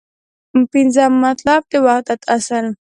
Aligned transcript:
پنځم 0.71 1.11
مطلب: 1.25 1.61
د 1.71 1.73
وحدت 1.85 2.21
اصل 2.35 2.65